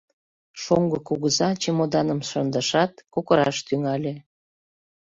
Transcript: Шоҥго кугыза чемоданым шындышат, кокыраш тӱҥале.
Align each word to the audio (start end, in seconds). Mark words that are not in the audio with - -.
Шоҥго 0.61 0.97
кугыза 1.07 1.49
чемоданым 1.61 2.19
шындышат, 2.29 2.91
кокыраш 3.13 3.57
тӱҥале. 3.67 4.15